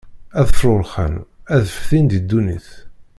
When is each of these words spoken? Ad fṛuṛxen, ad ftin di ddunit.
Ad 0.39 0.47
fṛuṛxen, 0.59 1.13
ad 1.55 1.65
ftin 1.77 2.05
di 2.11 2.19
ddunit. 2.23 2.69